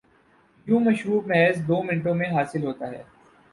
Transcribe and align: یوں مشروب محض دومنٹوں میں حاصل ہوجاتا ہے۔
یوں 0.67 0.79
مشروب 0.79 1.27
محض 1.27 1.67
دومنٹوں 1.67 2.15
میں 2.15 2.29
حاصل 2.29 2.63
ہوجاتا 2.63 2.91
ہے۔ 2.91 3.03